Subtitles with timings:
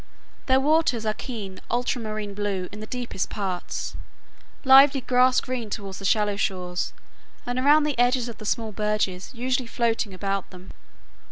[0.47, 3.95] Their waters are keen ultramarine blue in the deepest parts,
[4.63, 6.91] lively grass green toward the shore shallows
[7.45, 10.71] and around the edges of the small bergs usually floating about in them.